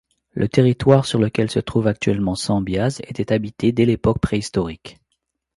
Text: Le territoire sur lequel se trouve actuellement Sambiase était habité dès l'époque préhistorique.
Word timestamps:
Le 0.31 0.47
territoire 0.47 1.05
sur 1.05 1.19
lequel 1.19 1.51
se 1.51 1.59
trouve 1.59 1.85
actuellement 1.85 2.33
Sambiase 2.33 3.01
était 3.03 3.31
habité 3.31 3.71
dès 3.71 3.85
l'époque 3.85 4.17
préhistorique. 4.17 4.97